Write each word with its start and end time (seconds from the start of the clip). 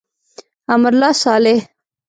امرالله 0.73 1.11
صالح. 1.23 1.59